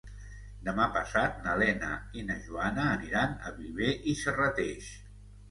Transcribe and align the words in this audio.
Demà 0.69 0.85
passat 0.95 1.37
na 1.47 1.53
Lena 1.63 1.89
i 2.21 2.25
na 2.31 2.39
Joana 2.47 2.87
aniran 2.95 3.37
a 3.45 3.53
Viver 3.61 3.93
i 4.15 4.19
Serrateix. 4.25 4.91